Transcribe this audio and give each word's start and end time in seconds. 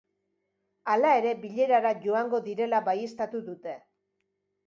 Hala 0.93 1.11
ere, 1.17 1.33
bilerara 1.43 1.91
joango 2.07 2.41
direla 2.47 2.81
baieztatu 2.87 3.45
dute. 3.51 3.77